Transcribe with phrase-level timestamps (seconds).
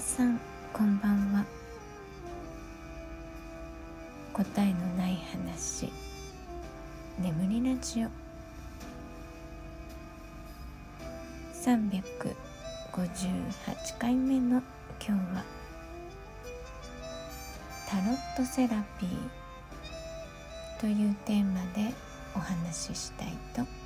[0.00, 0.40] 皆さん
[0.72, 1.44] こんばんは。
[4.32, 5.92] 答えのない話。
[7.18, 8.08] 眠りラジオ。
[11.52, 14.62] 358回目の
[15.06, 15.44] 今日は
[17.86, 19.08] タロットセラピー
[20.80, 21.92] というテーマで
[22.34, 23.79] お話ししたいと思います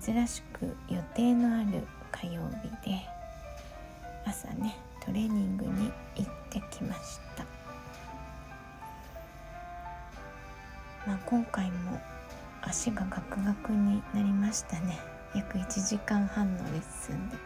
[0.00, 3.00] 珍しく予定のある火曜日で
[4.24, 7.44] 朝ねトレーニングに行ってきました。
[11.06, 12.00] まあ、今回も
[12.62, 14.98] 足がガクガクになりましたね。
[15.34, 17.36] 約1時間半のレッスンで、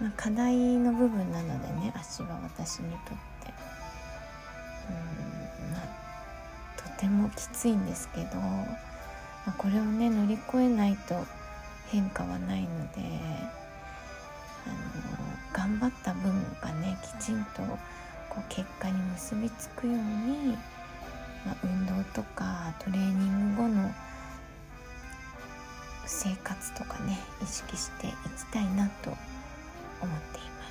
[0.00, 3.00] まあ、課題の部分なのでね足は私にとっ
[3.44, 3.52] て。
[4.88, 6.02] うんまあ
[6.80, 8.38] とてもきついんですけど、
[9.46, 11.26] まあ、これをね乗り越えないと
[11.88, 13.00] 変化はないので
[14.64, 14.74] あの
[15.52, 17.62] 頑張った分がねきちんと
[18.28, 20.56] こう結果に結びつくように
[21.44, 23.90] まあ、運動とかトレーニング後の
[26.06, 28.14] 生活とかね意識していき
[28.52, 30.61] たいなと思っています。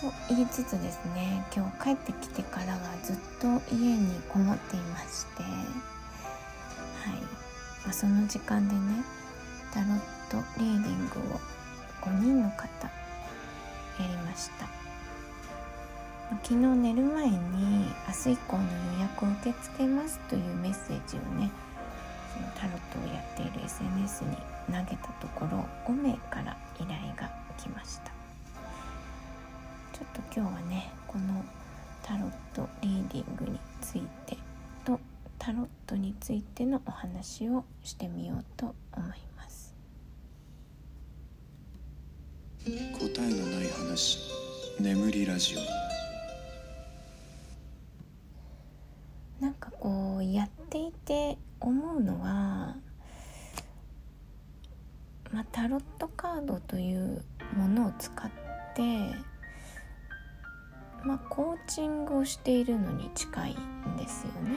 [0.00, 5.52] と言いつつですね今日帰ってきてからはずっと家にこもっていましてはい、
[7.84, 8.80] まあ、その時間でね
[9.72, 9.98] タロッ
[10.30, 11.40] トリーディングを
[12.02, 12.92] 5人の方や
[14.06, 14.86] りました。
[16.42, 17.36] 昨日寝る前に
[18.08, 18.62] 明日以降の
[18.94, 21.50] 予約を受け付けますというメッセージをね
[22.34, 28.15] そのタロットをやっている SNS に投げたところ5名から依頼が来ました
[29.96, 31.42] ちょっと今日はねこの
[32.02, 34.36] タロットリーディングについて
[34.84, 35.00] と
[35.38, 39.74] タロットについてのお話をしてみようと思います。
[42.66, 42.70] 答
[43.24, 44.18] えのない話。
[44.78, 45.60] 眠りラジオ。
[49.42, 52.76] なんかこうやっていて思うのは、
[55.32, 57.24] まあ、タロットカードという
[57.56, 58.30] ものを使っ
[58.74, 59.35] て、
[61.06, 64.56] まあ、コーチングをしているのに近いんですよね。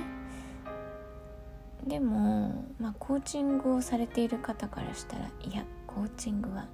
[1.86, 6.68] でも、まあ、コーチングをされている方からしたらいやコーチングは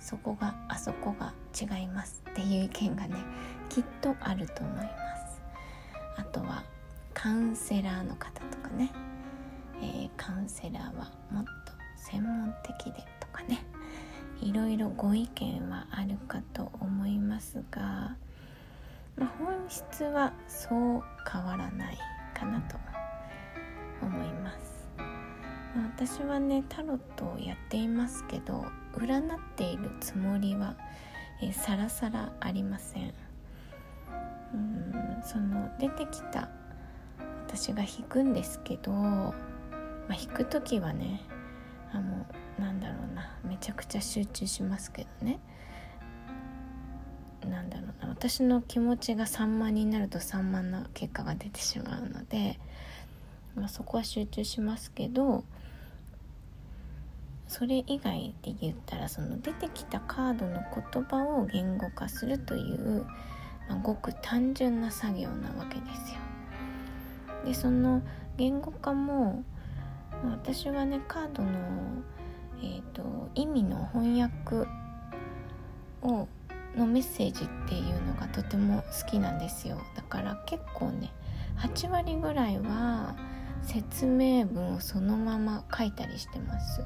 [0.00, 3.16] そこがあそこが違いますっていう意見がね
[3.68, 5.42] きっとあると思います。
[6.16, 6.64] あとは
[7.14, 8.90] カウンセラーの方とかね、
[9.82, 13.64] えー、カウンセラーはもっと専門的でとかね
[14.40, 18.16] いろいろご意見はあるかと思いますが、
[19.18, 21.98] まあ、本質はそう変わらない
[22.34, 22.76] かなと
[24.00, 28.64] 思います、まあ、私はねタロットをやっていますけど
[28.94, 30.76] 占っているつもりは、
[31.42, 33.14] え、さらさらありません。
[34.54, 36.48] うんその出てきた
[37.46, 39.34] 私が弾くんですけど、ま
[40.10, 41.20] あ、弾く時はね
[41.92, 42.26] あも
[42.58, 45.38] うなんだろうなめちゃくちゃ集中しますけどね。
[47.46, 52.58] なんだろうな私の気持ちが散漫になると散漫な結果が出てしまうので、
[53.54, 55.44] まあ、そこは集中しますけど
[57.46, 60.60] それ以外で言ったらその出てきたカードの
[60.92, 63.06] 言葉を言語化するという、
[63.68, 66.18] まあ、ごく単純な作業なわけですよ。
[67.44, 68.02] でその
[68.36, 69.44] 言語化も
[70.24, 71.50] 私はねカードの、
[72.60, 74.68] えーと、意味の翻訳
[76.02, 76.28] を
[76.76, 79.80] のメッセージっていうのがとても好きなんですよ。
[79.96, 81.12] だから結構ね
[81.58, 83.16] 8割ぐらいは
[83.62, 86.82] 説明文をそのまま書いたりしてます。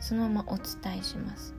[0.00, 1.54] そのままお伝えします。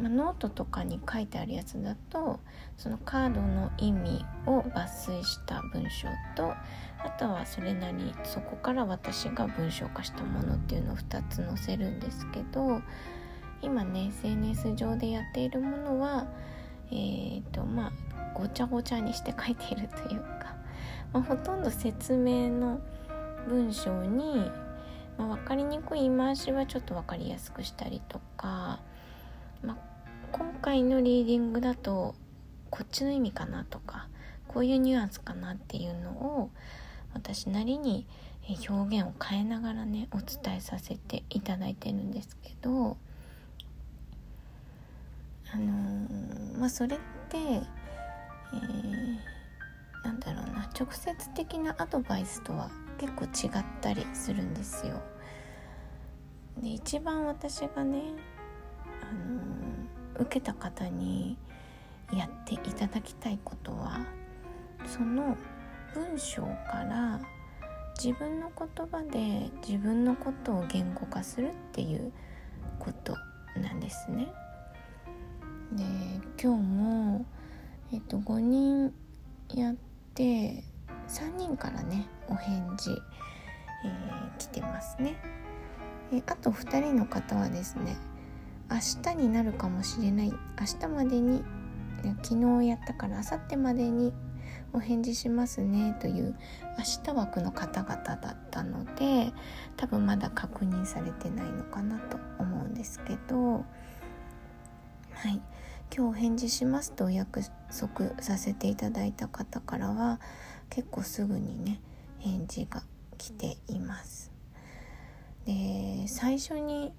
[0.00, 2.40] まあ、ノートとかに書いてあるやつだと
[2.78, 6.54] そのカードの意味を抜粋した文章と
[7.04, 12.80] あとはそれなりそこから私が文章化したものっていうのを2つ載せるんですけど
[13.62, 16.26] 今ね SNS 上でやっているものは
[16.90, 17.92] えーとまあ
[18.34, 20.56] ごちゃごちゃにして書いているというか、
[21.12, 22.80] まあ、ほとんど説明の
[23.48, 24.50] 文章に、
[25.18, 28.80] まあ、分かりにくい言い回しはちょっと分かりやすくしたりとか、
[29.62, 29.76] まあ、
[30.32, 32.14] 今回のリーディングだと
[32.70, 34.08] こっちの意味かなとか
[34.46, 36.50] こういうニュアンスかなっていうのを
[37.12, 38.06] 私なりに
[38.68, 42.96] 表現を変えながらねお伝えさせていただいてるんですけど
[45.52, 46.98] あのー、まあそれっ
[47.28, 55.00] て、えー、なんだろうな直接的なアドバイスとは結構違ったりするんですよ。
[56.62, 58.02] で一番私がね、
[59.02, 61.38] あのー、受けた方に
[62.12, 64.00] やっていただきたいことは
[64.86, 65.36] その
[65.94, 67.20] 文章から
[68.02, 72.12] 自分の言葉で自分のことを言語化するっていう
[72.78, 73.14] こと
[73.60, 74.28] なんですね。
[76.42, 77.26] 今日も、
[77.92, 78.94] えっと、5人
[79.54, 79.74] やっ
[80.14, 80.64] て
[81.06, 82.92] 3人からねお返事、
[83.84, 85.16] えー、来てますね。
[86.10, 87.94] えあと2人の方はですね
[88.70, 90.38] 明日になるかもしれない明
[90.80, 91.44] 日までに
[92.22, 94.14] 昨日やったから明後日までに
[94.72, 96.34] お返事しますねという
[96.78, 99.32] 明日枠の方々だったので
[99.76, 103.52] 多分まだ確認されてないのかなと思うんですけど
[105.12, 105.42] はい
[105.92, 110.20] 今日お返事しますとお約束させていただいた方からは
[110.68, 111.80] 結構すぐにね
[112.18, 112.82] 返事が
[113.18, 114.30] 来ています。
[115.46, 116.92] で最初に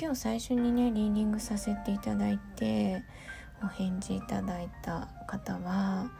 [0.00, 3.04] 今日最初にねリーディングさせていただいて
[3.62, 6.10] お返事いただいた方は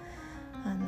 [0.65, 0.87] あの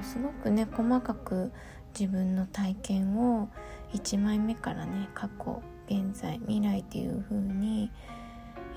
[0.00, 1.52] ー、すごくね細かく
[1.98, 3.48] 自分の体験を
[3.92, 7.90] 1枚目からね過去現在未来っていう風に、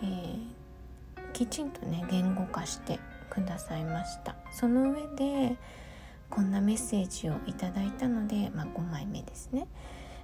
[0.02, 0.63] えー、
[1.34, 3.00] きちんとね言語化して
[3.30, 4.36] くださいました。
[4.52, 5.58] その上で
[6.30, 9.68] こんなメッセージをいただいたので、まあ、5枚目ですね。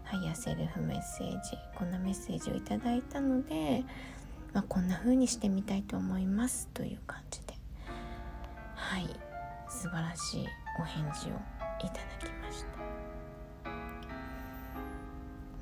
[0.03, 1.57] ハイヤーセルフメッセージ。
[1.75, 3.83] こんなメッセージをいただいたので、
[4.53, 7.53] まあ、こんな風にしてみたいと思いますという感じで。
[8.75, 9.07] はい。
[9.69, 10.47] 素晴らしい
[10.79, 11.33] お返事を
[11.85, 12.79] いただきました。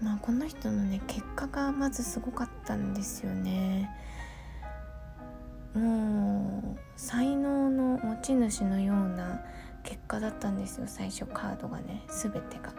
[0.01, 3.89] まあこの人のね結果がまずすごかったんですよね。
[5.77, 9.41] もう才能の持ち主のような
[9.83, 12.73] 結果だったんですよ最初カードがね全てが。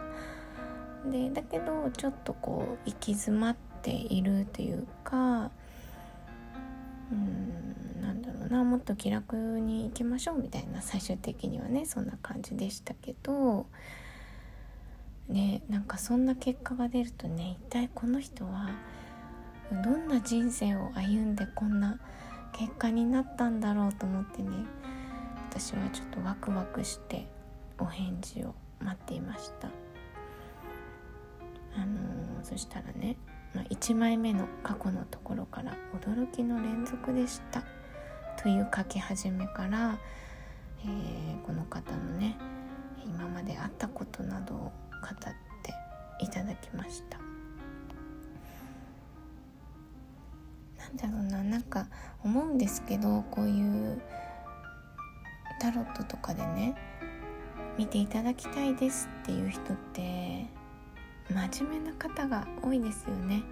[1.09, 5.49] でだけどちょっとこう行き詰まっているというか
[7.11, 13.65] うんなんだろうなもっと気楽に行きましょうみたいな最終的にはねそんな感じでしたけど
[15.29, 18.69] ねなんかそんな結果が出るとね一体この人は
[19.71, 21.99] どんな人生を歩んでこんな
[22.53, 24.49] 結果になったんだろうと思ってね
[25.49, 27.27] 私はちょっとワクワクして
[27.79, 29.69] お返事を待っていました。
[31.75, 33.17] あのー、そしたらね
[33.53, 37.63] まあ、1枚目の過去のところから驚きの連続でした。
[38.41, 39.99] という書き始めから、
[40.83, 42.37] えー、この方のね
[43.03, 45.73] 今まであったことなどを語って
[46.23, 47.28] いただきました。
[50.95, 51.87] だろうななんか
[52.23, 54.01] 思うんですけどこういう
[55.59, 56.75] タロットとかでね
[57.77, 60.45] 見ていただきたいですっていう人って
[61.29, 63.43] 真面目な方が多いですよね。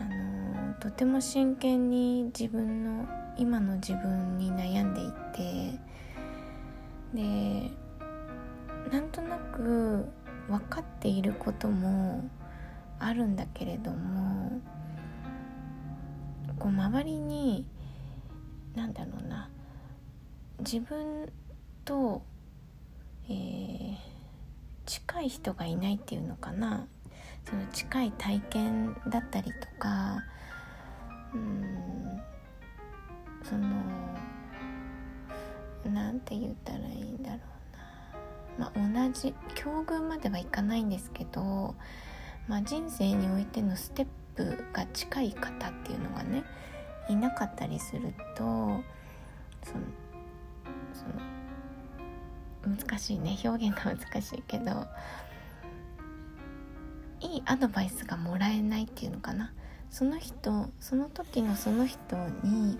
[0.00, 5.78] あのとても真剣に自分の今の自分に悩んでいて
[7.14, 7.70] で
[8.90, 10.06] なんとなく
[10.48, 12.24] 分かっていることも
[12.98, 14.59] あるんだけれども
[16.60, 17.66] こう周りに
[18.76, 19.50] 何だろうな
[20.60, 21.32] 自分
[21.84, 22.22] と、
[23.28, 24.10] えー
[24.86, 26.88] 近い人がいないっていうのかな。
[27.48, 30.22] その近い体験だったりとか
[31.34, 32.20] うん
[33.42, 33.66] その
[35.84, 37.38] 何て言ったらいいんだろ
[38.58, 41.74] うな、まあ、同じ境遇まではいかないんですけど、
[42.46, 44.06] まあ、人生においてのステッ
[44.40, 46.44] プが近い方っていうのがね
[47.08, 48.82] いなかったりするとその
[50.94, 51.04] そ
[52.68, 54.86] の難しいね表現が難しいけど
[57.20, 59.52] いいアドバイスがもらえないっていうのかな。
[59.90, 62.78] その人その時のその人に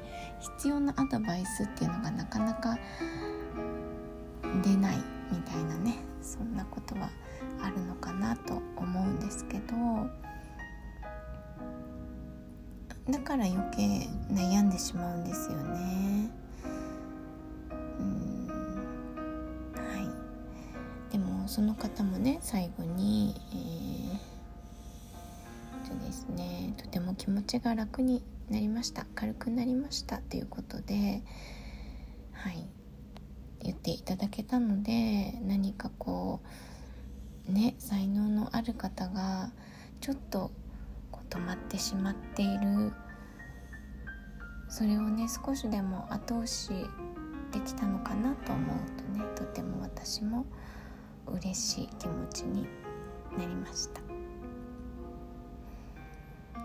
[0.57, 2.79] 必要なアドバイスっていうのがなかなか
[4.63, 4.97] 出ない
[5.33, 7.11] みたいなねそんなことは
[7.61, 10.30] あるのかなと思うんですけど。
[13.09, 16.31] だから余計悩んでしまうんですよね。
[19.75, 19.99] は
[21.09, 21.13] い。
[21.13, 21.49] でも。
[21.49, 29.07] その方もね最後に、えー、とですねとても気持ちが楽になりました。
[29.17, 30.19] 軽くなりました。
[30.19, 31.23] ということで
[32.33, 32.69] はい。
[33.63, 36.41] 言っていただけたので何かこ
[37.49, 39.51] うね才能のある方が
[40.01, 40.51] ちょっと
[41.31, 42.93] 止まってしまっている。
[44.69, 46.69] それをね少しでも後押し
[47.51, 50.47] できたのかなと思うとねとても私も
[51.27, 52.67] 嬉しい気持ちに
[53.37, 54.01] なりました。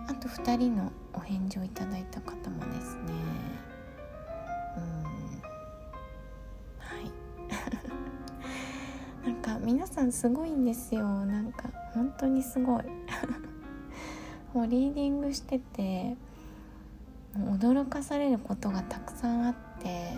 [0.07, 3.03] あと2人のお返事をいただいた方もですね。
[4.77, 5.03] うん。
[6.77, 7.11] はい。
[9.25, 11.25] なんか皆さんすごいんですよ。
[11.25, 12.83] なんか本当にすごい。
[14.55, 16.15] もうリーディングしてて
[17.37, 20.13] 驚かされることがたくさんあって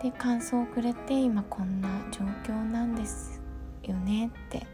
[0.00, 3.42] で感想をくれて今こんな状況なんです
[3.82, 4.66] よねって。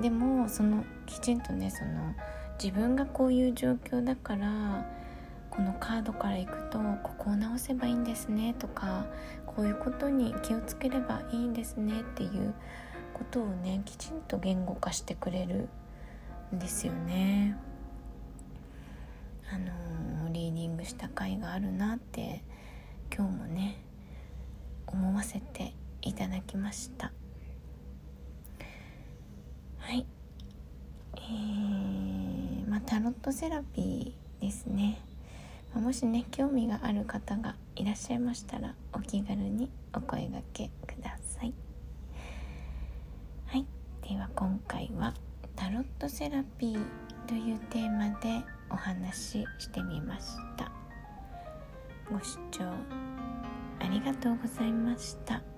[0.00, 2.14] でもそのきちんとねその
[2.62, 4.86] 自分がこういう状況だから
[5.50, 9.06] このカードからいくとここを直せばいいんですねとか
[9.46, 12.54] こういうことに気をつければいいんですねっていう
[13.16, 15.68] ことをねきちんと言語化してくれる
[16.54, 17.56] んですよね。
[19.50, 22.42] あのリーディングした甲斐があるなって
[23.14, 23.78] 今日もね
[24.86, 27.12] 思わせていただきました。
[29.78, 30.04] はい。
[31.16, 35.00] えー、まあタロットセラピーですね、
[35.74, 41.54] まあ、もしね興味がある方がいらっしゃいましたらお気軽にお声がけください
[43.46, 43.66] はい
[44.08, 45.14] では今回は
[45.56, 46.80] タロットセラピー
[47.26, 50.70] というテーマでお話ししてみました
[52.12, 52.64] ご視聴
[53.80, 55.55] ありがとうございました。